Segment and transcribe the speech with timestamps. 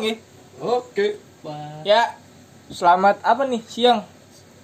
[0.00, 0.14] ya.
[0.62, 1.18] Oke.
[1.82, 2.14] Ya,
[2.70, 4.06] selamat apa nih siang,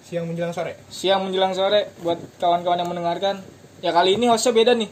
[0.07, 3.43] siang menjelang sore siang menjelang sore buat kawan-kawan yang mendengarkan.
[3.85, 4.89] Ya kali ini hostnya beda nih.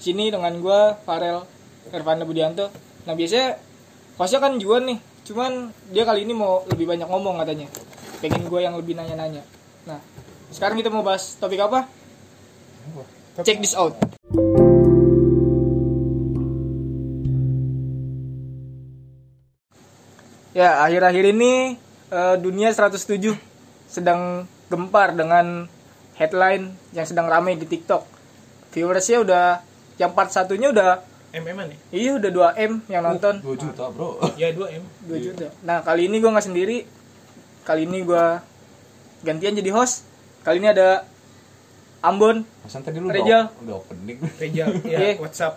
[0.00, 1.44] Sini dengan gua Farel
[1.92, 2.72] Ervanda Budianto.
[3.06, 3.60] Nah biasanya
[4.18, 4.98] hostnya kan Juan nih.
[5.28, 7.70] Cuman dia kali ini mau lebih banyak ngomong katanya.
[8.18, 9.44] Pengen gua yang lebih nanya-nanya.
[9.86, 10.00] Nah,
[10.52, 11.86] sekarang kita mau bahas topik apa?
[13.40, 13.96] Check this out.
[20.60, 21.80] Ya, akhir-akhir ini
[22.12, 23.32] eh, dunia 107
[23.88, 25.64] sedang gempar dengan
[26.20, 28.04] headline yang sedang ramai di TikTok.
[28.76, 29.44] Viewersnya udah
[29.96, 31.00] yang part satunya udah
[31.30, 34.18] mm an ya iya udah 2 m yang nonton 2 juta, Bro.
[34.34, 35.48] ya 2 m 2 juta.
[35.64, 36.84] Nah kali ini gue nggak sendiri,
[37.64, 38.24] kali ini gue
[39.24, 40.04] gantian jadi host.
[40.44, 41.08] Kali ini ada
[42.00, 43.48] Ambon, Pesan tadi lu Rejal.
[43.60, 44.18] udah, opening.
[44.36, 45.20] Reja ya Iya.
[45.20, 45.56] WhatsApp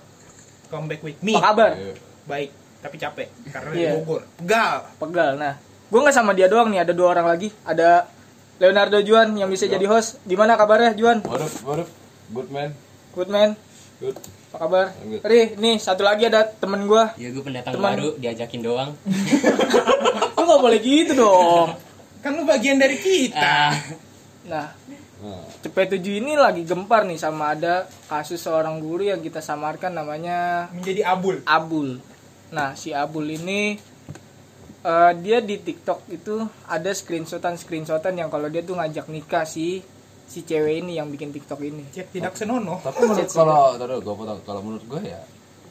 [0.71, 1.71] come back with me apa kabar?
[1.75, 1.93] Iya.
[2.23, 2.49] baik
[2.83, 5.33] tapi capek karena di Bogor gal Pegal.
[5.33, 5.55] Nah,
[5.87, 7.47] gue nggak sama dia doang nih, ada dua orang lagi.
[7.63, 8.11] Ada
[8.55, 9.73] Leonardo Juan yang bisa Yo.
[9.73, 10.19] jadi host.
[10.21, 11.23] Gimana kabarnya Juan?
[11.23, 11.89] What up, what up?
[12.27, 12.69] Good man.
[13.11, 13.49] Good man.
[13.97, 14.19] Good.
[14.51, 14.85] Apa kabar?
[14.99, 15.21] Good.
[15.23, 17.03] Ri, nih satu lagi ada temen gue.
[17.15, 17.95] Ya gue pendatang Teman.
[17.95, 18.91] baru diajakin doang.
[20.35, 21.71] Lu nggak boleh gitu dong.
[22.19, 23.75] kan lu bagian dari kita Ah,
[24.45, 24.67] Nah,
[25.19, 30.67] Nah, CP7 ini lagi gempar nih sama ada kasus seorang guru yang kita samarkan namanya
[30.69, 31.99] menjadi abul Abul.
[32.53, 33.73] Nah, si Abul ini
[34.85, 39.81] eh, dia di TikTok itu ada screenshotan screenshotan yang kalau dia tuh ngajak nikah si
[40.23, 41.83] si cewek ini yang bikin TikTok ini.
[41.91, 45.21] cek tidak senonoh tapi menurut kalau taruh gua potong kalau menurut gua ya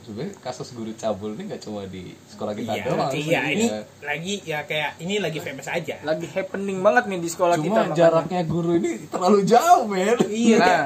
[0.03, 3.11] sebenarnya kasus guru cabul ini nggak cuma di sekolah kita iya doang.
[3.11, 3.81] iya ini Ya.
[4.03, 7.64] lagi ya kayak ini lagi famous aja Lagi happening banget nih di sekolah kita.
[7.64, 7.97] Cuma makanya.
[7.97, 10.19] jaraknya guru ini terlalu jauh, men.
[10.27, 10.83] iya Nah,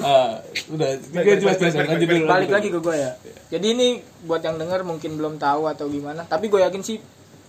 [0.00, 0.30] Ah,
[0.66, 2.24] udah, Baik, tiga jelas jelas lanjut dulu.
[2.24, 3.10] balik lanjut lagi ke gue ya.
[3.50, 3.88] Jadi ini
[4.22, 6.98] buat yang denger mungkin belum tahu atau gimana, tapi gue yakin sih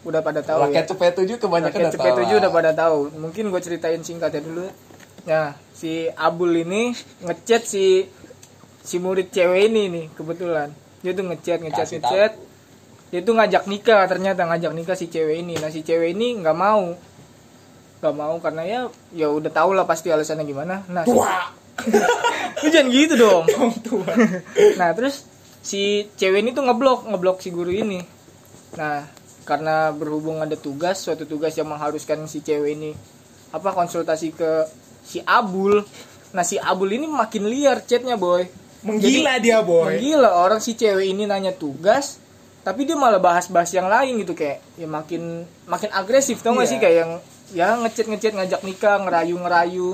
[0.02, 0.90] udah pada tahu Rakyat ya.
[0.92, 2.20] cepet tujuh kebanyakan Rakyat udah tahu.
[2.22, 3.00] CP7 udah pada tahu.
[3.16, 4.68] Mungkin gue ceritain singkatnya dulu.
[5.26, 8.06] Nah, si Abul ini ngechat si
[8.80, 10.70] si murid cewek ini nih kebetulan.
[11.06, 12.32] Dia tuh ngechat ngechat Kasih ngechat.
[13.14, 15.54] Dia tuh ngajak nikah ternyata ngajak nikah si cewek ini.
[15.62, 16.98] Nah, si cewek ini nggak mau.
[18.02, 18.80] Nggak mau karena ya
[19.14, 20.82] ya udah tahu lah pasti alasannya gimana.
[20.90, 21.54] Nah, si- tua
[22.66, 23.46] lu jangan gitu dong.
[23.86, 24.10] tua
[24.82, 25.22] Nah terus
[25.62, 28.02] si cewek ini tuh ngeblok ngeblok si guru ini.
[28.74, 29.06] Nah
[29.46, 32.92] karena berhubung ada tugas suatu tugas yang mengharuskan si cewek ini
[33.54, 34.52] apa konsultasi ke
[35.06, 35.86] si Abul.
[36.34, 38.65] Nah si Abul ini makin liar chatnya boy.
[38.86, 42.22] Menggila dia boy Menggila orang si cewek ini nanya tugas
[42.62, 45.22] tapi dia malah bahas-bahas yang lain gitu kayak ya makin
[45.66, 46.70] makin agresif tau gak Iya.
[46.70, 47.12] sih kayak yang
[47.52, 49.90] ya ngechat ngechat ngajak nikah ngerayu ngerayu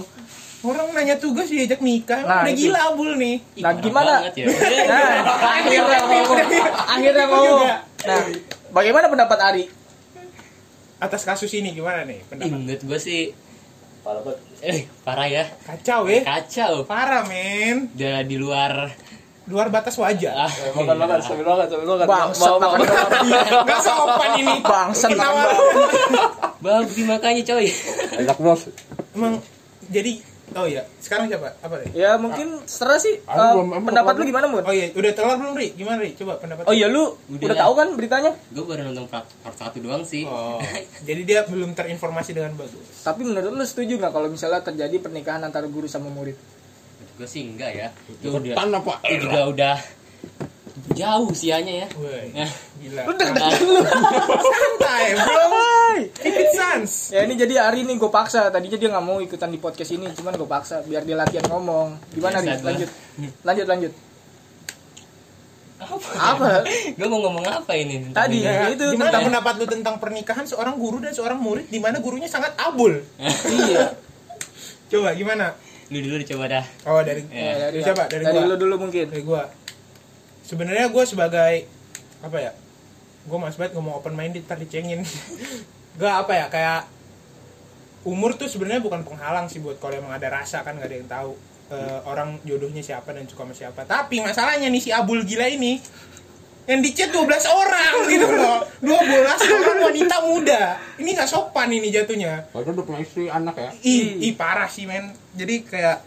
[0.62, 2.60] orang nanya tugas diajak nikah Nah, udah itu.
[2.62, 4.14] gila abul nih ih, Nah, gimana?
[4.30, 4.46] ya.
[4.92, 5.10] Nah,
[5.50, 6.38] akhirnya ngomong.
[6.86, 7.60] Akhirnya ngomong.
[8.02, 8.20] Nah,
[8.70, 9.66] bagaimana pendapat Ari?
[10.98, 13.34] atas kasus ini gimana nih Ih, pendapat menurut gue sih
[14.62, 15.44] Eh, parah ya.
[15.62, 16.86] kacau ya Kacau.
[16.86, 18.94] parah men Udah di luar
[19.46, 21.26] luar batas wajar ah, Makan makan iya.
[21.26, 22.06] sambil makan sambil makan.
[22.08, 22.88] Bangsat Mau- mau- makan
[23.26, 25.56] mau- nggak sopan ini Bangsat Kita makan
[26.62, 27.68] Babi makanya coy.
[28.16, 28.70] Enak bos.
[29.12, 29.42] emang
[29.84, 30.22] jadi
[30.52, 34.20] oh ya sekarang siapa apa deh Ya mungkin setelah sih eh, belum- emang pendapat belum.
[34.20, 34.64] lu gimana, Mut?
[34.64, 37.50] oh iya udah telar belum ri gimana ri coba pendapat Oh iya lu Udah udah
[37.50, 37.62] lah.
[37.62, 38.32] tahu kan beritanya?
[38.50, 40.24] Gue baru nonton part, part 1 doang sih.
[40.24, 40.60] oh
[41.08, 45.40] jadi dia belum terinformasi dengan bagus Tapi menurut lu setuju nggak kalau misalnya terjadi pernikahan
[45.40, 46.36] antara guru sama murid?
[47.14, 47.88] Gue sih enggak ya.
[48.10, 48.94] Itu udah Cepetan apa?
[49.06, 49.76] itu juga udah
[50.92, 51.88] jauh usianya ya.
[51.94, 53.76] Woi, Nah, gila Lu deg-degan lu.
[54.42, 55.46] santai bro
[56.20, 58.50] it sans ya ini jadi Ari nih gue paksa.
[58.50, 61.96] Tadinya dia nggak mau ikutan di podcast ini, cuman gue paksa biar dia latihan ngomong.
[62.10, 62.66] Gimana Biasa nih?
[62.66, 62.90] Lanjut.
[63.42, 63.94] Lanjut lanjut.
[65.80, 66.10] apa?
[66.16, 66.50] Apa?
[66.94, 68.06] gue mau ngomong apa ini?
[68.12, 68.38] Tadi.
[68.38, 68.46] ini?
[68.46, 71.98] Ya, itu gimana tentang- pendapat lu tentang pernikahan seorang guru dan seorang murid di mana
[71.98, 73.02] gurunya sangat abul
[73.50, 73.90] iya.
[74.88, 75.58] coba gimana
[75.90, 76.66] Lu dulu coba dah.
[76.86, 79.10] oh dari Ya, dari siapa dari, dari gua lu dulu mungkin.
[79.10, 79.44] dari gua
[80.46, 81.66] sebenarnya gua sebagai
[82.22, 82.52] apa ya
[83.26, 85.06] gua mas banget ngomong open minded ntar dicengin.
[86.02, 86.82] Gak apa ya kayak
[88.08, 91.10] umur tuh sebenarnya bukan penghalang sih buat kalau emang ada rasa kan gak ada yang
[91.12, 91.38] tahu
[91.70, 93.82] eh, orang jodohnya siapa dan suka sama siapa.
[93.86, 95.78] Tapi masalahnya nih si abul gila ini
[96.70, 98.62] yang di chat 12 orang gitu loh.
[98.80, 98.96] 12
[99.60, 100.62] orang wanita muda.
[101.02, 102.48] Ini nggak sopan ini jatuhnya.
[102.54, 103.72] Padahal udah punya istri anak ya.
[103.82, 105.12] ih, ih parah sih men.
[105.34, 105.98] Jadi kayak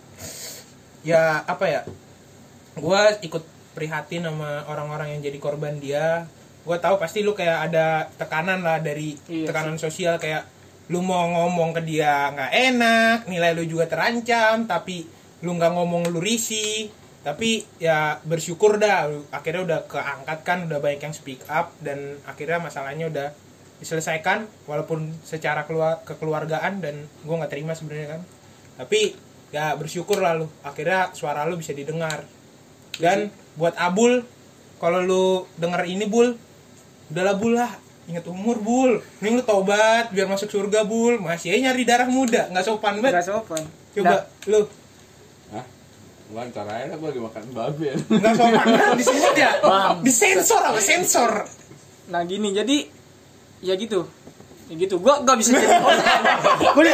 [1.05, 1.81] ya apa ya
[2.81, 3.45] gua ikut
[3.75, 6.25] prihatin sama orang-orang yang jadi korban dia.
[6.65, 10.49] Gua tahu pasti lu kayak ada tekanan lah dari Iya tekanan sosial kayak
[10.89, 15.05] lu mau ngomong ke dia nggak enak nilai lu juga terancam tapi
[15.45, 16.89] lu nggak ngomong lu risih.
[17.25, 22.61] Tapi ya bersyukur dah akhirnya udah keangkat kan udah banyak yang speak up dan akhirnya
[22.61, 23.29] masalahnya udah
[23.81, 28.21] diselesaikan walaupun secara keluar kekeluargaan dan gue nggak terima sebenarnya kan.
[28.85, 29.17] Tapi
[29.57, 32.29] ya bersyukur lah lu akhirnya suara lu bisa didengar.
[33.01, 34.27] Dan buat Abul
[34.83, 35.25] kalau lu
[35.57, 36.35] denger ini Bul
[37.15, 37.73] udahlah Bul lah.
[38.05, 39.01] Inget umur Bul.
[39.25, 41.17] Ini lu tobat biar masuk surga Bul.
[41.23, 42.53] Masih aja nyari darah muda.
[42.53, 43.23] Nggak sopan banget.
[43.23, 43.63] Gak sopan.
[43.95, 44.61] coba lu.
[45.55, 45.65] Hah?
[46.29, 47.85] Gua ntar aja gua lagi makan babi.
[47.89, 47.95] Ya.
[47.97, 48.65] nggak sopan.
[48.77, 49.51] Banget disebut ya.
[49.63, 49.97] Bang.
[50.05, 50.81] disensor apa?
[50.83, 51.33] Sensor.
[52.13, 52.53] Nah gini.
[52.53, 52.77] Jadi
[53.65, 54.05] ya gitu.
[54.69, 55.01] Ya gitu.
[55.01, 56.21] Gua nggak bisa jadi konsen
[56.61, 56.93] gua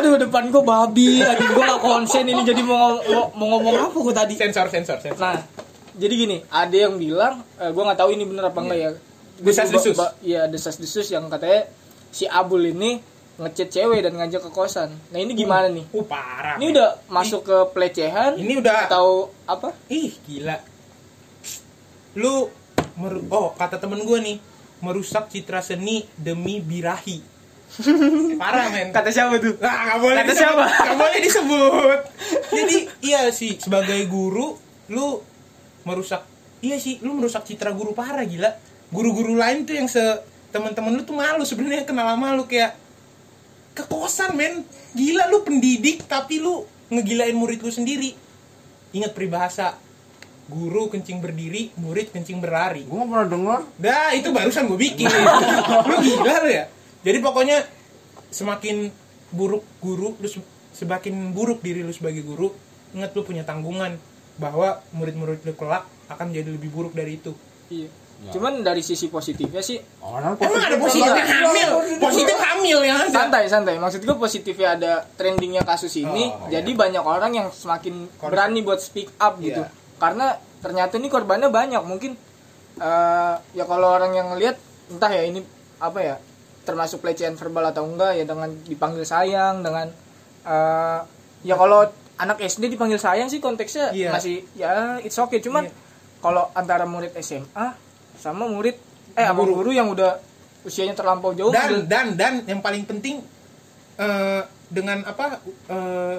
[0.00, 1.20] aduh depan gua babi.
[1.20, 2.42] Aduh gua nggak konsen ini.
[2.48, 4.40] Jadi mau, mau, mau ngomong apa gua tadi?
[4.40, 5.20] Sensor sensor sensor.
[5.20, 5.65] Nah
[5.96, 8.90] jadi gini ada yang bilang eh, gua nggak tahu ini bener apa enggak ya.
[9.36, 11.68] Coba- ba- iya desas desus yang katanya
[12.08, 13.00] si Abul ini
[13.36, 14.96] ngechat cewek dan ngajak ke kosan.
[15.10, 15.84] Nah ini gimana nih?
[15.90, 19.76] Uh parah ini udah masuk ke pelecehan ini udah atau apa?
[19.86, 20.56] Ih gila.
[22.14, 22.48] Lu
[22.96, 24.36] meru- oh kata temen gue nih
[24.78, 27.20] merusak citra seni demi birahi.
[28.40, 28.88] Parah men.
[28.88, 29.58] Kata siapa tuh?
[29.58, 30.40] Nah, nggak boleh Kata disebut.
[30.40, 30.64] siapa?
[30.64, 31.98] Nggak boleh disebut.
[32.56, 34.56] Jadi iya sih sebagai guru
[34.88, 35.20] lu
[35.86, 36.26] merusak
[36.66, 38.50] iya sih lu merusak citra guru parah gila.
[38.90, 40.02] Guru-guru lain tuh yang se
[40.50, 42.74] teman-teman lu tuh malu sebenarnya kenal sama lu kayak
[43.78, 44.66] kekosan men.
[44.98, 48.14] Gila lu pendidik tapi lu ngegilain murid lu sendiri.
[48.94, 49.78] Ingat peribahasa
[50.46, 52.86] guru kencing berdiri, murid kencing berlari.
[52.86, 53.60] Gua nggak pernah denger.
[53.82, 55.10] Dah, itu barusan gue bikin.
[55.90, 56.64] lu gila lu ya.
[57.02, 57.66] Jadi pokoknya
[58.30, 58.90] semakin
[59.34, 62.54] buruk guru, lu se- semakin buruk diri lu sebagai guru,
[62.94, 63.98] ingat lu punya tanggungan
[64.36, 67.32] bahwa murid-murid lu kelak akan menjadi lebih buruk dari itu.
[67.68, 68.32] iya Ya.
[68.32, 71.68] cuman dari sisi positifnya sih Orang Emang ada positif hamil,
[72.00, 73.12] positif hamil yang ada.
[73.12, 78.08] santai santai maksud gue positifnya ada trendingnya kasus ini Oh, jadi banyak orang yang semakin
[78.16, 78.32] Korban.
[78.32, 79.68] berani buat speak up gitu Iya.
[80.00, 82.16] karena ternyata ini korbannya banyak mungkin
[82.78, 84.56] eh, ya kalau orang yang lihat
[84.88, 85.44] entah ya ini
[85.76, 86.16] apa ya
[86.64, 89.92] termasuk pelecehan verbal atau enggak ya dengan dipanggil sayang dengan
[90.42, 91.00] eh,
[91.42, 91.84] ya kalau
[92.16, 94.10] anak SD dipanggil sayang sih konteksnya Iya.
[94.10, 95.72] masih ya it's okay cuman Iya.
[96.18, 97.66] kalau antara murid SMA
[98.16, 98.76] sama murid
[99.12, 99.52] eh Guru.
[99.58, 100.16] guru yang udah
[100.62, 103.20] usianya terlampau jauh Dan manggil- dan dan yang paling penting
[103.96, 106.16] eh, dengan apa eh,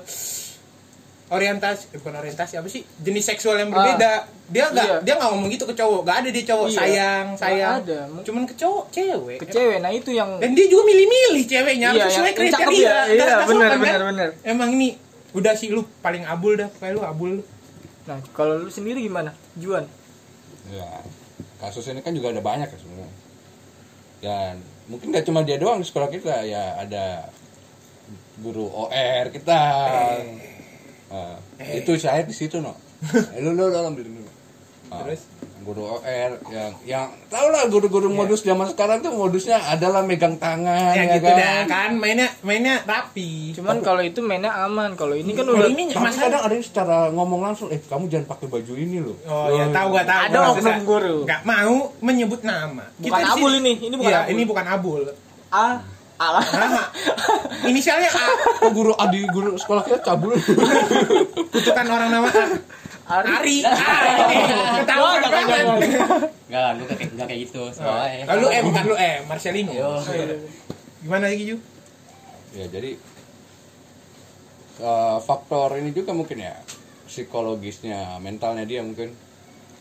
[1.27, 4.97] orientasi eh, bukan orientasi apa sih jenis seksual yang berbeda dia nggak Iya.
[5.03, 6.77] dia nggak ngomong gitu ke cowok nggak ada dia cowok Iya.
[6.79, 7.99] sayang sayang ada.
[8.23, 12.05] cuman ke cowok cewek ke cewek nah itu yang dan dia juga milih-milih ceweknya Iya,
[12.07, 12.97] sesuai kriteria ya.
[13.09, 14.07] Iya, bener, bener, kan?
[14.07, 14.29] bener.
[14.45, 14.95] emang ini
[15.37, 17.45] udah sih lu paling abul dah kayak lu abul
[18.09, 19.85] nah kalau lu sendiri gimana Juan
[20.67, 20.99] Ya,
[21.63, 23.11] kasus ini kan juga ada banyak ya sebenarnya.
[24.19, 24.53] Dan
[24.91, 27.31] mungkin gak cuma dia doang di sekolah kita, ya ada
[28.43, 29.61] guru OR kita.
[31.07, 31.39] Ah,
[31.71, 32.75] itu saya di situ no.
[33.31, 34.27] Eh, lu lu lu ambil dulu.
[34.91, 35.23] Ah, Terus?
[35.67, 40.95] Guru OR yang yang tau lah guru-guru modus zaman sekarang tuh modusnya adalah megang tangan
[40.95, 41.35] ya ya, gitu kan.
[41.35, 45.67] dah kan mainnya mainnya rapi cuman kalau itu mainnya aman kalau ini kan kalau udah
[45.67, 48.97] ini Tapi masalah kadang ada yang secara ngomong langsung, eh kamu jangan pakai baju ini
[49.01, 49.17] loh.
[49.25, 50.23] Oh ya tahu gak tahu.
[50.29, 51.17] Ada oknum guru.
[51.25, 52.85] Nggak mau menyebut nama.
[53.01, 54.31] Bukan di abul ini, ini bukan Iya, abul.
[54.31, 55.01] ini bukan abul.
[55.47, 55.75] ah
[56.17, 56.89] alah Nah,
[57.69, 58.25] inisialnya A.
[58.65, 60.33] Oh, guru adi guru sekolah kita cabul.
[61.53, 62.45] Kutukan orang nama A.
[63.07, 63.63] Ari.
[63.63, 63.71] Ah,
[64.27, 64.45] ini.
[64.83, 65.47] Ketahuan Jangan, banget.
[65.47, 66.19] jangan.
[66.47, 67.61] Enggak, lu kayak enggak kayak gitu.
[67.71, 68.23] Soalnya.
[68.27, 69.71] Oh, lu M kan lu M, Marcelino.
[69.71, 69.91] Yo.
[70.99, 71.57] Gimana lagi Ju?
[72.55, 72.97] ya jadi
[74.81, 76.57] eh, faktor ini juga mungkin ya
[77.05, 79.13] psikologisnya mentalnya dia mungkin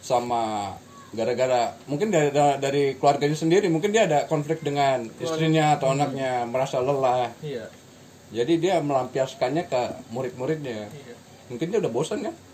[0.02, 0.74] sama
[1.14, 6.82] gara-gara mungkin dari dari keluarganya sendiri mungkin dia ada konflik dengan istrinya atau anaknya merasa
[6.82, 7.70] lelah Iya.
[8.34, 10.90] jadi dia melampiaskannya ke murid-muridnya
[11.48, 12.45] mungkin dia udah bosan kan bosan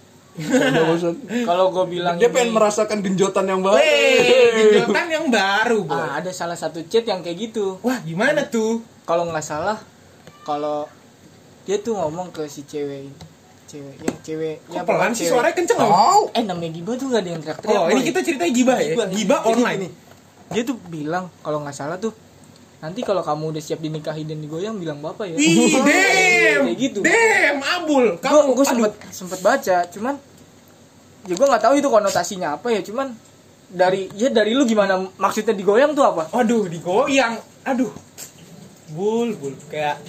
[1.44, 3.76] kalau gue bilang dia ini- pengen merasakan genjotan yang baru
[4.58, 5.92] genjotan yang baru, Boy.
[5.94, 8.80] ah, ada salah satu chat yang kayak gitu Wah, gimana tuh?
[9.02, 9.76] kalau nggak salah
[10.42, 10.88] kalau
[11.62, 13.14] dia tuh ngomong ke si cewek ini.
[13.64, 15.88] cewek yang cewek Kok ya, pelan sih suaranya kenceng loh.
[15.88, 16.22] Tahu.
[16.32, 18.06] eh namanya gibah tuh gak ada yang teriak-teriak Oh, ini boy.
[18.06, 18.88] kita cerita gibah ya?
[18.90, 19.06] Gibah.
[19.08, 19.78] Gibah Jadi online.
[19.78, 19.88] gini,
[20.50, 22.12] dia tuh bilang kalau nggak salah tuh
[22.78, 25.72] nanti kalau kamu udah siap dinikahi dan digoyang bilang bapak ya Ih,
[26.52, 26.64] damn.
[26.68, 28.06] kayak gitu Damn, abul.
[28.20, 30.14] Kamu gue sempet sempet baca cuman
[31.24, 33.14] ya gue nggak tahu itu konotasinya apa ya cuman
[33.72, 37.40] dari ya dari lu gimana maksudnya digoyang tuh apa Aduh, digoyang.
[37.64, 37.88] Aduh.
[38.92, 39.56] Bul, bul.
[39.72, 40.04] Kayak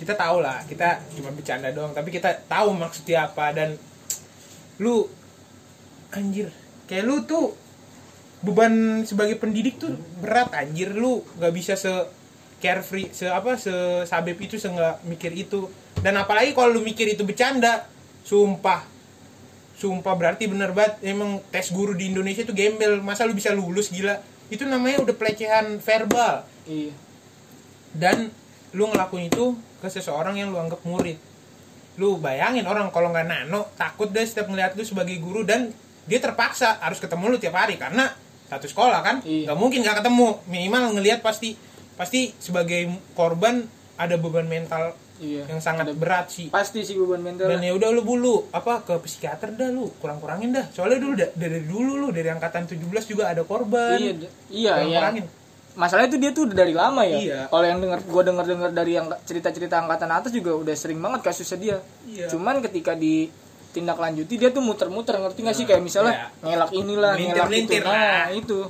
[0.00, 3.76] kita tahu lah, kita cuma bercanda doang, tapi kita tahu maksudnya apa dan
[4.80, 5.04] lu
[6.10, 6.48] anjir,
[6.88, 7.52] kayak lu tuh
[8.40, 9.92] beban sebagai pendidik tuh
[10.24, 11.92] berat anjir lu nggak bisa se
[12.60, 13.72] carefree se apa se
[14.04, 15.66] sabep itu se nggak mikir itu.
[15.98, 17.88] Dan apalagi kalau lu mikir itu bercanda
[18.22, 18.84] sumpah.
[19.80, 21.00] Sumpah berarti bener banget.
[21.00, 23.00] Emang tes guru di Indonesia itu gembel.
[23.00, 24.20] Masa lu bisa lulus gila?
[24.52, 26.44] Itu namanya udah pelecehan verbal.
[26.68, 26.92] Iya.
[27.96, 28.28] Dan
[28.76, 31.16] lu ngelakuin itu ke seseorang yang lu anggap murid.
[31.96, 35.72] Lu bayangin orang kalau nggak nano takut deh setiap ngeliat lu sebagai guru dan
[36.04, 38.12] dia terpaksa harus ketemu lu tiap hari karena
[38.50, 39.16] satu sekolah kan?
[39.22, 39.50] Iya.
[39.50, 40.28] nggak mungkin nggak ketemu.
[40.50, 41.54] Minimal ngelihat pasti
[42.00, 43.60] pasti sebagai korban
[44.00, 46.48] ada beban mental iya yang sangat berat sih.
[46.48, 47.44] pasti sih beban mental.
[47.44, 50.64] Dan ya udah lu bulu apa ke psikiater dah lu kurang-kurangin dah.
[50.72, 54.00] Soalnya dulu da- dari dulu lu dari angkatan 17 juga ada korban.
[54.00, 54.72] Iya iya iya.
[54.72, 55.24] Kurang-kurangin.
[55.70, 57.18] Masalahnya itu dia tuh udah dari lama ya?
[57.20, 57.40] Iya.
[57.46, 61.20] kalau yang denger gue denger denger dari yang cerita-cerita angkatan atas juga udah sering banget
[61.20, 61.76] kasusnya dia.
[62.08, 62.26] Iya.
[62.32, 63.28] cuman ketika di
[63.70, 65.68] tindak lanjuti dia tuh muter-muter ngerti gak sih?
[65.68, 67.44] Kayak misalnya ngelak inilah ngelak itu.
[67.44, 68.60] Melintir-melintir nah itu.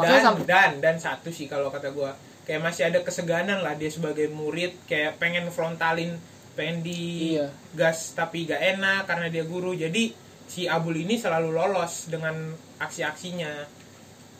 [0.00, 2.16] Dan sampai dan dan satu sih kalau kata gua
[2.48, 6.16] kayak masih ada keseganan lah dia sebagai murid kayak pengen frontalin
[6.54, 7.52] pengen di Iya.
[7.70, 10.10] gas tapi gak enak karena dia guru jadi
[10.44, 12.34] si Abul ini selalu lolos dengan
[12.78, 13.68] aksi-aksinya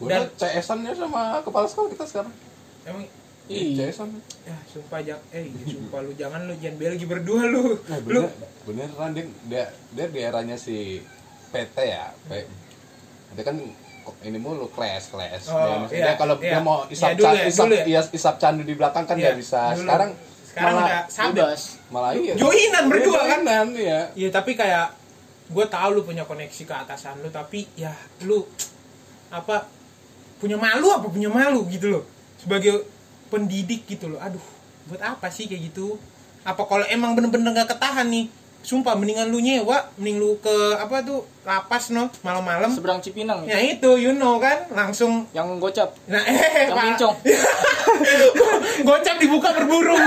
[0.01, 2.35] Dan- CS-annya sama kepala sekolah kita sekarang.
[2.83, 3.05] emang
[3.45, 3.89] Iya.
[3.89, 4.09] CS-an.
[4.43, 8.33] ya sumpah jangan eh sumpah lu jangan lu jangan belgi berdua lu Nah, lu bener,
[8.65, 11.01] beneran dia, dia, dia di eranya si
[11.49, 12.13] PT ya.
[12.25, 12.49] P-
[13.31, 13.57] Dia kan
[14.23, 15.43] ini mulu kelas kelas.
[15.49, 16.51] Oh, dia, maksudnya iya, kalau iya.
[16.55, 17.85] dia mau isap Iya, dulu can- ya, isap, ya.
[17.85, 19.61] iya, isap candu di belakang kan Iya, bisa.
[19.75, 19.85] dulu.
[19.85, 20.11] Sekarang
[20.49, 22.33] sekarang malah udah sabit bebas malah iya.
[22.35, 23.41] Joinan berdua kan?
[23.45, 24.01] Joinan, iya.
[24.17, 24.87] Iya tapi kayak
[25.49, 27.89] gue tahu lu punya koneksi ke atasan lu tapi ya
[28.25, 28.45] lu
[29.33, 29.65] apa
[30.37, 32.05] punya malu apa punya malu gitu loh
[32.37, 32.85] sebagai
[33.29, 34.45] pendidik gitu loh aduh
[34.89, 35.97] buat apa sih kayak gitu
[36.45, 38.29] apa kalau emang bener-bener gak ketahan nih
[38.69, 42.69] sumpah mendingan lu nyewa mending lu ke apa tuh lapas no malam-malam.
[42.69, 45.25] Seberang Cipinang ya, itu you know kan langsung.
[45.33, 45.97] Yang gocap.
[46.13, 47.17] Nah eh yang pincong.
[48.89, 50.05] Gocap dibuka berburung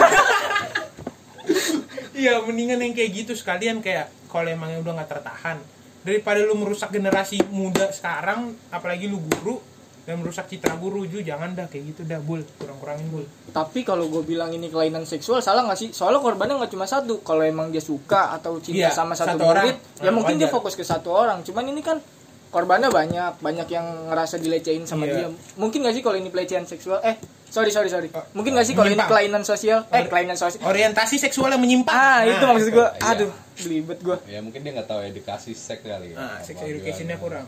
[2.22, 5.58] iya mendingan yang kayak gitu sekalian kayak kalau emangnya udah nggak tertahan.
[6.02, 9.62] Daripada lu merusak generasi muda sekarang apalagi lu guru
[10.02, 12.42] dan merusak citra guru juga jangan dah kayak gitu dah bul.
[12.56, 13.26] Kurang-kurangin bul.
[13.48, 15.90] Tapi kalau gue bilang ini kelainan seksual salah nggak sih?
[15.92, 17.20] Soalnya korbannya nggak cuma satu.
[17.20, 19.66] Kalau emang dia suka atau cinta Iya, sama satu, satu orang.
[19.68, 20.56] murid ya Nah, mungkin dia wajar.
[20.58, 21.42] fokus ke satu orang.
[21.42, 22.02] Cuman ini kan
[22.48, 23.38] korbannya banyak.
[23.38, 25.14] Banyak yang ngerasa dilecehin sama Iya.
[25.16, 25.28] dia.
[25.56, 26.98] Mungkin nggak sih kalau ini pelecehan seksual?
[27.00, 27.16] Eh
[27.48, 28.10] sorry sorry sorry.
[28.10, 29.86] Oh, mungkin nggak sih kalau ini kelainan sosial?
[29.88, 30.64] Eh kelainan sosial.
[30.64, 31.94] orientasi seksual yang menyimpang.
[31.94, 33.06] Ah itu Nah, maksud gue iya.
[33.08, 36.12] aduh belibet gue Ya mungkin dia nggak tahu edukasi seks kali.
[36.12, 36.18] ya.
[36.18, 37.46] nah sex Apa educationnya kurang.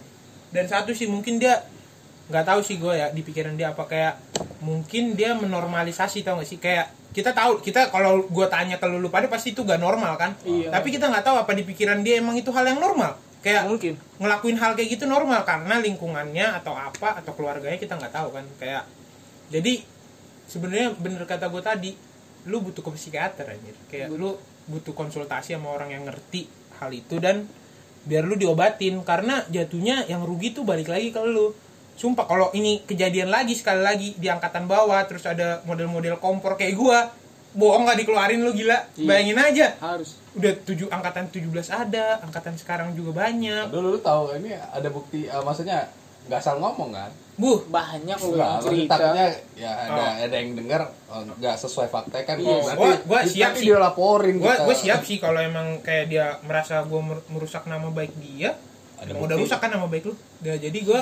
[0.48, 1.66] Dan satu sih mungkin dia
[2.34, 4.18] nggak tahu sih gue ya di pikiran dia apa kayak
[4.66, 6.58] mungkin dia menormalisasi tau gak sih?
[6.58, 10.34] Kayak kita tahu kita kalau gue tanya ke lu pada pasti itu gak normal kan?
[10.42, 10.74] Iya.
[10.74, 13.22] tapi kita nggak tahu apa di pikiran dia emang itu hal yang normal.
[13.46, 13.94] Kayak mungkin.
[14.18, 18.46] ngelakuin hal kayak gitu normal karena lingkungannya atau apa atau keluarganya kita nggak tahu kan?
[18.58, 18.90] Kayak
[19.54, 19.86] jadi
[20.50, 21.92] sebenarnya bener kata gue tadi
[22.50, 23.78] lu butuh ke psikiater anjir.
[23.94, 26.50] Kayak lu butuh konsultasi sama orang yang ngerti
[26.82, 27.46] hal itu dan
[28.10, 29.06] biar lu diobatin.
[29.06, 31.54] Karena jatuhnya yang rugi tuh balik lagi ke lu
[31.96, 36.74] sumpah kalau ini kejadian lagi sekali lagi di angkatan bawah terus ada model-model kompor kayak
[36.74, 37.10] gua
[37.52, 39.06] bohong nggak dikeluarin lu gila Iya.
[39.06, 44.34] bayangin aja harus udah tujuh angkatan 17 ada angkatan sekarang juga banyak Dulu lu tahu
[44.36, 45.86] ini ada bukti, eh, maksudnya
[46.24, 47.12] nggak asal ngomong kan?
[47.34, 52.38] buh banyak maksudnya cerita takutnya ya ada ada yang dengar oh, nggak sesuai fakta kan.
[52.38, 53.66] Iya, berarti, gua- gua siap sih.
[53.66, 54.64] dia laporin gue kita.
[54.64, 58.54] gue siap sih kalau emang kayak dia merasa gue merusak nama baik dia
[59.04, 61.00] Ada emang udah rusak kan nama baik lu ya, jadi gue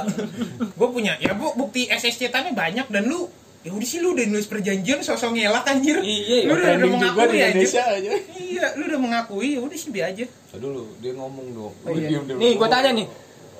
[0.74, 3.30] gue punya ya bu bukti SSC tanya banyak dan lu
[3.62, 7.22] ya udah sih lu udah nulis perjanjian sosok ngelak anjir Iya, lu udah, udah mengakui
[7.38, 8.12] anjir Indonesia aja.
[8.36, 11.74] iya lu udah mengakui ya udah sih biar aja So, dulu dia ngomong dong.
[11.80, 12.10] Oh, iya.
[12.10, 12.38] diem dulu.
[12.38, 13.08] nih gue tanya nih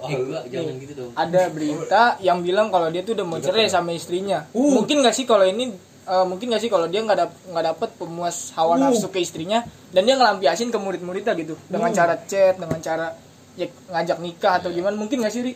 [0.02, 1.12] Eh, gua jangan gitu dong.
[1.14, 4.50] ada berita yang bilang kalau dia tuh udah mau cerai sama istrinya.
[4.50, 4.74] Uh.
[4.74, 5.70] Mungkin nggak sih kalau ini
[6.04, 8.90] eh, mungkin nggak sih kalau dia nggak dap nggak dapet pemuas hawa Uh.
[8.90, 11.96] nafsu ke istrinya dan dia ngelampiasin ke murid-muridnya gitu dengan Uh.
[11.96, 13.14] cara chat, dengan cara
[13.54, 15.54] ya, ngajak nikah atau gimana mungkin nggak sih Ri?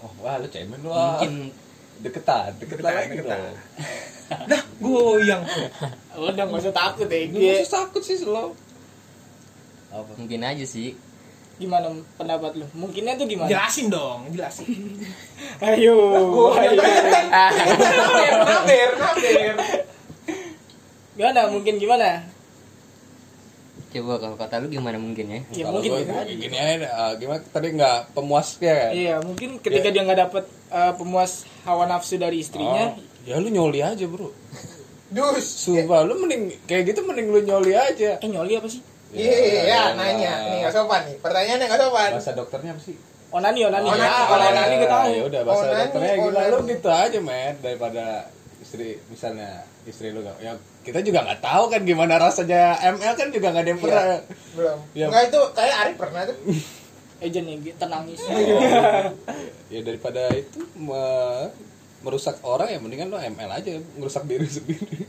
[0.00, 0.90] Oh, wah lu cemen lu.
[0.90, 1.52] Mungkin
[2.00, 3.52] deketan, deketan, Deketan, lagi deketan.
[4.50, 5.68] dah goyang tuh
[6.16, 7.28] Udah nggak usah takut ya.
[7.28, 8.52] Lu masih takut sih selalu.
[9.88, 10.10] apa?
[10.16, 10.96] Mungkin aja sih.
[11.54, 11.86] Gimana
[12.18, 12.66] pendapat lu?
[12.74, 13.46] Mungkinnya tuh gimana?
[13.46, 14.66] jelasin dong jelasin
[15.62, 15.94] Ayo.
[16.50, 16.82] ayo.
[21.14, 21.46] Gimana?
[21.46, 22.26] Mungkin gimana?
[23.94, 25.40] Coba kalau kata lu gimana mungkin ya?
[25.48, 26.26] Ya Kalau mungkin gitu aja.
[26.26, 28.90] gini aja, ah, gimana tadi nggak pemuasnya kan?
[28.90, 31.32] Iya, mungkin ketika dia nggak dapet eh, pemuas
[31.62, 34.34] hawa nafsu dari istrinya, Oh, ya lu nyoli aja bro.
[35.06, 38.18] dus Sumpah lu mending kayak gitu mending lu nyoli aja.
[38.18, 38.82] eh nyoli apa sih?
[39.14, 42.96] iya nanya nih nggak sopan nih pertanyaannya nggak sopan Bahasa dokternya apa sih?
[43.30, 43.86] Onani, onani.
[43.88, 44.58] Onani, Ah, kalau onani.
[44.58, 45.04] onani gue tahu.
[45.08, 46.50] Ya udah bahasa Onani, dokternya gila onani.
[46.50, 48.04] lu gitu aja men daripada
[48.58, 49.50] istri misalnya
[49.84, 52.62] istri lu gak, ya kita juga nggak tahu kan gimana rasanya
[52.92, 54.04] ML kan juga nggak ada yang pernah.
[54.52, 54.78] Belum.
[54.92, 55.06] Iya.
[55.08, 56.36] nggak itu kayak Arif pernah tuh.
[57.18, 58.20] Agent nih tenangis.
[59.66, 61.50] Ya daripada itu me-
[62.00, 65.02] merusak orang ya mendingan lo ML aja ngerusak diri sendiri.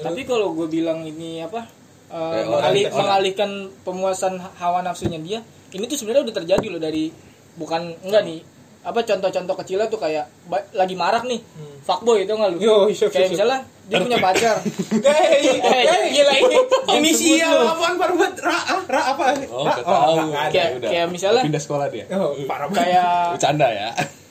[0.00, 1.66] Tapi kalau gue bilang ini apa
[2.08, 3.50] Kayak mengalih- orang- mengalihkan
[3.82, 7.12] pemuasan hawa nafsunya dia ini tuh sebenarnya udah terjadi loh dari
[7.52, 8.40] bukan enggak nih
[8.88, 11.44] apa contoh-contoh kecilnya tuh kayak ba- lagi marak nih.
[11.78, 12.56] Fuckboy itu nggak lu?
[12.58, 13.32] Yo, siap, kayak siap, siap.
[13.34, 14.56] misalnya dia punya pacar.
[15.08, 16.56] Hei, Eh, gila ini
[16.94, 17.56] inisial.
[17.66, 19.24] apaan baru buat ra ah, ra apa?
[19.46, 20.48] Oh Ra- ada.
[20.48, 22.04] Kayak- kayak misalnya- pindah sekolah dia.
[22.10, 23.88] Oh, parah banget kayak bercanda ya?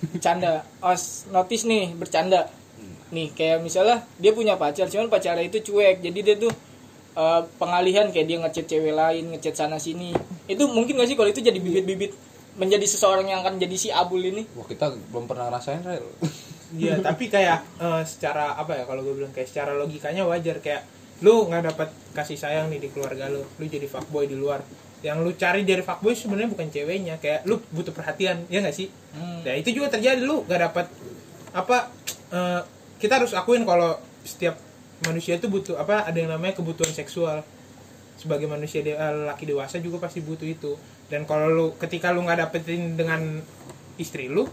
[0.07, 0.51] Bercanda.
[0.79, 2.49] Os notice nih bercanda.
[3.07, 6.01] Nih kayak misalnya dia punya pacar cuman pacarnya itu cuek.
[6.01, 6.53] Jadi dia tuh
[7.13, 8.09] eh, pengalihan.
[8.09, 10.13] Kayak dia ngechat cewek lain ngechat sana sini
[10.45, 12.15] itu mungkin gak sih kalau itu jadi bibit-bibit
[12.57, 16.05] menjadi seseorang yang akan jadi si abul ini wah kita belum pernah ngerasain rel
[16.75, 20.83] Iya, tapi kayak eh, secara apa ya kalau gue bilang kayak secara logikanya wajar kayak
[21.23, 24.59] lu nggak dapat kasih sayang nih di keluarga lu, lu jadi fuckboy di luar.
[24.99, 28.91] Yang lu cari dari fuckboy sebenarnya bukan ceweknya, kayak lu butuh perhatian, ya nggak sih?
[29.15, 29.47] Hmm.
[29.47, 30.85] Nah itu juga terjadi lu nggak dapat
[31.55, 31.77] apa?
[32.27, 32.61] eh,
[32.99, 33.95] kita harus akuin kalau
[34.27, 34.59] setiap
[35.07, 36.03] manusia itu butuh apa?
[36.03, 37.47] Ada yang namanya kebutuhan seksual.
[38.17, 40.73] Sebagai manusia de- eh, laki dewasa juga pasti butuh itu.
[41.05, 43.39] Dan kalau lu ketika lu nggak dapetin dengan
[43.95, 44.49] istri lu,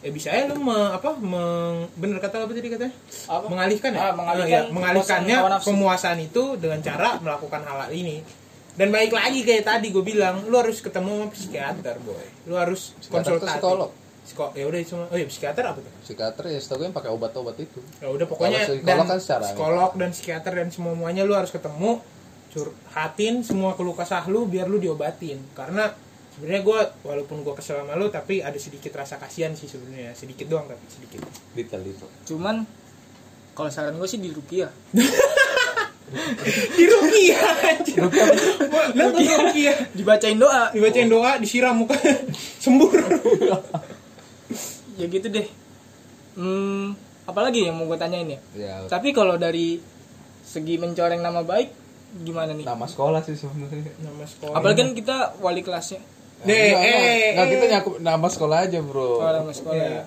[0.00, 2.94] ya bisa ya lu me, apa meng, bener kata apa tadi katanya?
[3.26, 3.46] Apa?
[3.46, 8.24] mengalihkan ya, Ah, mengalihkan Ah, ya, mengalihkannya pemuasan itu dengan cara melakukan hal, hal ini.
[8.74, 12.26] Dan baik lagi kayak tadi gue bilang lu harus ketemu sama psikiater boy.
[12.44, 13.54] Lu harus Psikiater konsultasi.
[13.54, 13.90] psikolog?
[14.24, 15.92] Psiko- ya udah cuma oh ya psikiater apa tuh?
[16.02, 17.78] Psikiater ya setahu gue yang pakai obat-obat itu.
[18.00, 21.48] Ya udah pokoknya Kalau psikolog kan secara- psikolog dan psikiater dan semua muanya lu harus
[21.48, 22.02] ketemu
[22.54, 25.42] curhatin semua keluh kesah lu biar lu diobatin.
[25.58, 25.90] Karena
[26.38, 30.14] sebenarnya gue walaupun gue kesel sama lu tapi ada sedikit rasa kasihan sih sebenarnya.
[30.14, 31.26] Sedikit doang tapi sedikit.
[31.58, 32.62] Detail itu cuman
[33.54, 34.66] kalau saran gue sih di Rukia
[36.78, 37.40] di Rukia
[37.74, 38.06] anjir.
[38.94, 40.70] Lah, tuh Rukia dibacain doa.
[40.70, 41.96] Dibacain doa disiram muka
[42.62, 42.94] sembur.
[44.94, 45.48] Ya gitu deh.
[46.34, 46.94] Hmm,
[47.26, 48.40] apalagi yang mau gue tanyain ya?
[48.54, 48.74] Ya.
[48.86, 49.80] Tapi kalau dari
[50.44, 51.83] segi mencoreng nama baik
[52.22, 55.98] gimana nih nama sekolah sih sebenarnya nama sekolah apalagi kan kita wali kelasnya
[56.44, 57.08] Deh, Enggak, eh, enggak.
[57.32, 57.50] Enggak, eh.
[57.50, 59.90] kita nyakup nama sekolah aja bro oh, nama sekolah Iya.
[59.90, 60.04] ya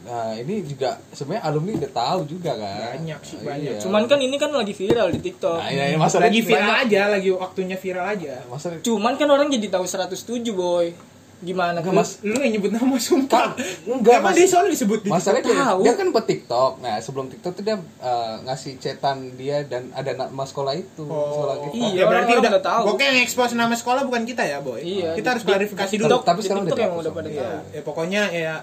[0.00, 2.96] Nah ini juga sebenarnya alumni udah tahu juga kan.
[2.96, 3.44] Banyak sih, Iya.
[3.44, 3.74] banyak.
[3.84, 7.28] cuman kan ini kan lagi viral di TikTok Nah, ini masalah lagi viral aja lagi
[7.28, 10.86] waktunya viral aja Masalah cuman kan orang jadi tahu 107 boy
[11.40, 11.96] gimana Enggak, tuh?
[11.96, 12.10] Mas.
[12.20, 13.56] lu yang nyebut nama sumpah
[13.88, 14.36] enggak, emang Mas.
[14.36, 15.80] dia soalnya disebut di masalahnya dia, tahu.
[15.88, 16.72] dia kan buat TikTok.
[16.78, 21.00] Nah sebelum TikTok tuh dia eh, ngasih cetan dia dan ada nama sekolah itu.
[21.08, 21.74] sekolah Oh, kita.
[21.80, 22.82] Iya, iya, berarti udah, udah tahu.
[22.92, 24.84] Pokoknya yang expose nama sekolah bukan kita ya, boy.
[24.84, 26.20] Iya, Kita harus klarifikasi dulu.
[26.20, 28.54] Tapi sekarang udah yang udah pada Iya, tahu ya pokoknya ya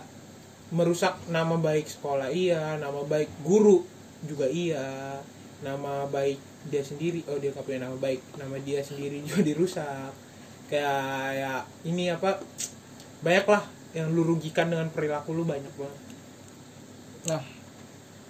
[0.67, 3.87] merusak nama baik sekolah iya, nama baik guru
[4.21, 5.17] juga iya,
[5.63, 6.37] nama baik
[6.67, 7.23] dia sendiri.
[7.25, 10.11] Oh dia nggak punya nama baik, nama dia sendiri juga dirusak.
[10.67, 11.01] Kayak
[11.35, 11.51] ya
[11.87, 12.39] ini apa?
[13.23, 13.63] Banyak lah
[13.95, 15.99] yang lu rugikan dengan perilaku lu banyak banget.
[17.27, 17.41] nah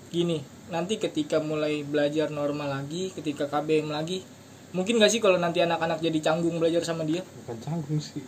[0.10, 0.42] gini
[0.74, 4.26] nanti ketika mulai belajar normal lagi ketika KBM lagi
[4.74, 8.24] mungkin gak sih kalau nanti anak-anak jadi canggung belajar sama dia Bukan canggung sih.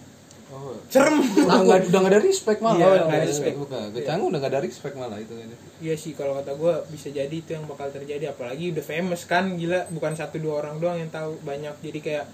[0.50, 0.74] Oh.
[0.90, 1.22] Serem.
[1.22, 2.82] Udah nggak udah nggak ada respect malah.
[2.82, 3.56] Iya, Oh, nggak ada respect.
[3.62, 5.34] Bukan, ke canggung udah nggak ada respect malah itu.
[5.78, 9.54] Iya sih kalau kata gue bisa jadi itu yang bakal terjadi apalagi udah famous kan
[9.62, 12.26] gila bukan satu dua orang doang yang tahu banyak jadi kayak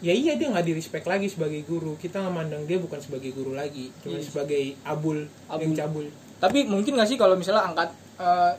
[0.00, 1.94] ya iya dia nggak di respect lagi sebagai guru.
[1.94, 4.24] Kita nggak mandang dia bukan sebagai guru lagi cuma Iya.
[4.24, 5.74] sebagai abul, yang Abul.
[5.74, 6.06] cabul.
[6.36, 8.52] Tapi mungkin gak sih kalau misalnya angkat eh,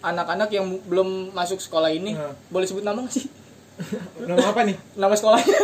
[0.00, 2.30] anak-anak yang belum masuk sekolah ini Nah.
[2.46, 3.26] boleh sebut nama gak sih?
[4.22, 4.76] Nama apa nih?
[4.94, 5.60] Nama sekolahnya?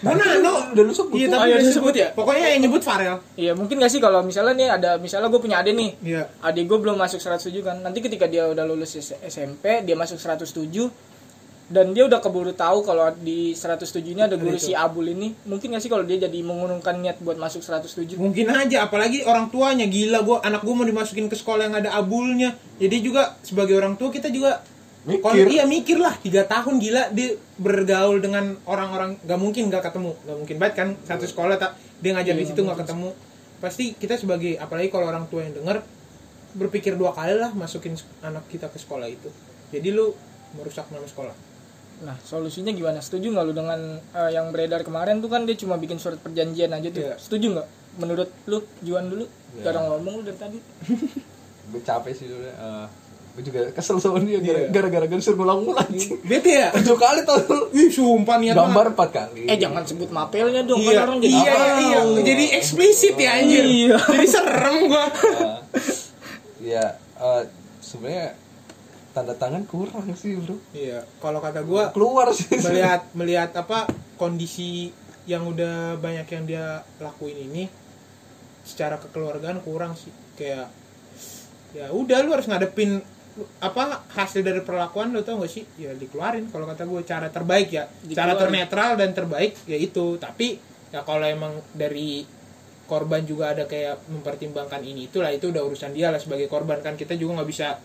[0.00, 0.40] Mana?
[0.40, 0.72] No.
[0.72, 1.12] Udah lu sebut.
[1.12, 2.08] iya Oh, tapi iya, udah disebut disebut ya?
[2.16, 3.20] pokoknya yang nyebut Farel.
[3.36, 5.90] Iya mungkin gak sih kalau misalnya nih ada misalnya gue punya adik nih.
[6.02, 6.22] Iya.
[6.40, 7.76] Adik gue belum masuk 107 kan.
[7.78, 10.56] Nanti ketika dia udah lulus SMP dia masuk 107
[11.70, 15.30] dan dia udah keburu tahu kalau di 107 ini ada guru si Abul ini.
[15.46, 19.54] Mungkin gak sih kalau dia jadi mengurungkan niat buat masuk 107 mungkin aja apalagi orang
[19.54, 19.86] tuanya.
[19.86, 22.58] Gila gua anak gua mau dimasukin ke sekolah yang ada abulnya.
[22.82, 24.58] Jadi juga sebagai orang tua kita juga
[25.00, 25.48] Mikir.
[25.48, 29.16] Iya mikir lah tiga tahun gila dia bergaul dengan orang-orang.
[29.24, 30.12] Gak mungkin gak ketemu.
[30.26, 33.08] Gak mungkin banget kan satu sekolah tak dia ngajar di Iya, situ nggak gak ketemu.
[33.62, 35.80] Pasti kita sebagai apalagi kalau orang tua yang denger
[36.50, 39.30] berpikir dua kali lah masukin anak kita ke sekolah itu.
[39.72, 40.12] Jadi lu
[40.58, 41.49] merusak nama sekolah
[42.00, 42.98] Nah, solusinya gimana?
[42.98, 46.70] Setuju nggak lu dengan eh, yang beredar kemarin tuh kan dia cuma bikin surat perjanjian
[46.70, 47.02] aja tuh.
[47.02, 47.14] Iya.
[47.16, 47.68] Setuju nggak?
[47.96, 49.24] Menurut lu, Juan dulu?
[49.52, 49.62] Iya.
[49.62, 50.58] Gak ada ngomong lu dari tadi.
[51.70, 52.50] Gue capek sih udah.
[52.50, 52.86] Eh,
[53.30, 54.68] gue juga kesel sama dia Iya.
[54.68, 55.86] gara-gara gue disuruh ngulang-ngulang.
[56.20, 57.38] bete ya Tujuh kali tau
[57.70, 59.46] ih sumpah niat Gambar empat kali.
[59.46, 60.76] Eh, jangan sebut mapelnya dong.
[60.76, 62.20] iya Kan orang jadi iya, iya, iya.
[62.26, 63.96] jadi eksplisit ya anjir Iya.
[64.02, 65.04] jadi serem gua
[66.60, 67.42] Iya, eh,
[67.80, 68.26] sebenarnya
[69.10, 70.54] tanda tangan kurang sih bro.
[70.70, 72.46] iya kalau kata gua Keluar sih.
[72.62, 74.94] melihat melihat apa kondisi
[75.26, 76.66] yang udah banyak yang dia
[76.98, 77.64] lakuin ini
[78.62, 80.70] secara kekeluargaan kurang sih kayak
[81.70, 82.98] ya udah lu harus ngadepin
[83.62, 87.68] apa hasil dari perlakuan lu tau gak sih ya dikeluarin kalau kata gue cara terbaik
[87.70, 88.38] ya cara Dikeluarin.
[88.42, 90.58] ternetral dan terbaik ya itu tapi
[90.90, 92.26] ya kalau emang dari
[92.90, 96.98] korban juga ada kayak mempertimbangkan ini itulah itu udah urusan dia lah sebagai korban kan
[96.98, 97.78] kita juga nggak bisa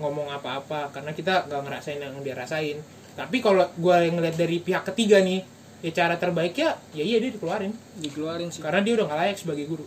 [0.00, 2.78] ngomong apa-apa karena kita nggak ngerasain yang dia rasain.
[3.12, 5.44] Tapi kalau gue yang ngeliat dari pihak ketiga nih
[5.82, 7.72] ya cara terbaik ya ya iya dia dikeluarin.
[8.00, 8.64] Dikeluarin sih.
[8.64, 9.84] Karena dia udah nggak layak sebagai guru.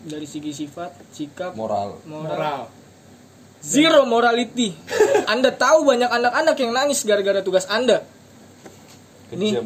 [0.00, 1.98] Dari segi sifat sikap moral.
[2.06, 2.62] moral, moral.
[3.60, 4.72] Zero morality.
[5.28, 8.06] Anda tahu banyak anak-anak yang nangis gara-gara tugas anda.
[9.30, 9.62] Ini.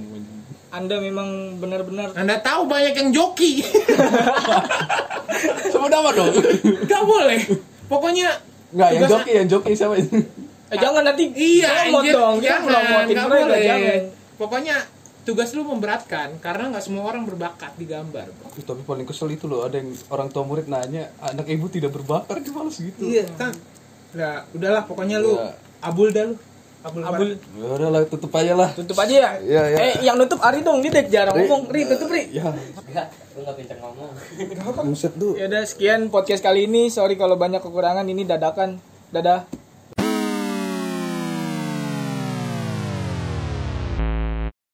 [0.75, 3.63] anda memang benar-benar anda tahu banyak yang joki.
[5.73, 6.35] Sebut nama dong.
[6.83, 7.41] Nggak boleh.
[7.87, 8.35] Pokoknya
[8.75, 10.07] nggak yang joki yang joki siapa eh,
[10.75, 13.63] jangan nanti iya promote anjir, dong jangan, promotin nggak mereka boleh.
[13.63, 14.01] jangan.
[14.35, 14.77] Pokoknya
[15.25, 19.47] tugas lu memberatkan karena nggak semua orang berbakat di gambar Ih, tapi paling kesel itu
[19.47, 23.01] loh ada yang orang tua murid nanya anak ibu tidak berbakat dia males gitu.
[23.01, 23.55] Iya kan?
[24.13, 25.55] Nah, udahlah pokoknya lu Iya.
[25.81, 26.37] abul dah lu
[26.85, 28.69] abul, abul ya udah lah tutup aja lah.
[28.77, 29.31] Tutup aja ya?
[29.41, 29.79] Iya, iya.
[29.81, 31.49] eh yang nutup Ari dong dia jarang Ri.
[31.49, 31.63] ngomong.
[31.73, 32.29] Ri tutup Ri.
[32.29, 34.11] Ya Enggak, lu nggak pintar ngomong.
[34.85, 36.93] buset lu ya udah sekian podcast kali ini.
[36.93, 38.05] Sorry kalau banyak kekurangan.
[38.05, 38.77] Ini dadakan.
[39.09, 39.64] Dadah